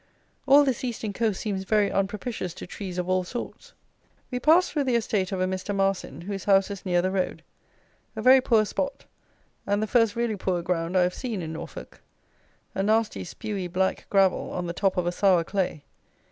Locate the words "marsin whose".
5.75-6.45